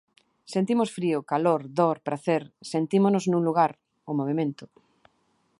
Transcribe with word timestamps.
Sentimos 0.53 0.89
frío, 0.97 1.19
calor, 1.31 1.61
dor, 1.79 1.97
pracer, 2.07 2.43
sentímonos 2.73 3.23
nun 3.27 3.43
lugar, 3.47 3.71
o 4.09 4.11
movemento. 4.19 4.65